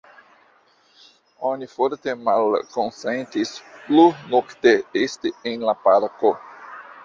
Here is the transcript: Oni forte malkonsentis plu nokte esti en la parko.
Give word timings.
Oni 1.49 1.67
forte 1.73 2.15
malkonsentis 2.31 3.53
plu 3.85 4.09
nokte 4.35 4.77
esti 5.07 5.37
en 5.53 5.71
la 5.71 5.81
parko. 5.87 6.37